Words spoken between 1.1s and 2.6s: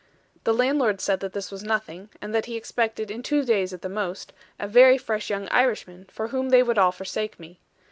that this was nothing; and that he